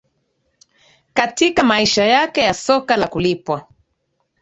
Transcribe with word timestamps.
Katika 1.13 1.63
maisha 1.63 2.03
yake 2.05 2.41
ya 2.41 2.53
soka 2.53 2.97
la 2.97 3.07
kulipwa 3.07 3.67